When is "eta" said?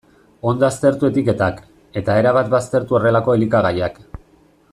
2.03-2.17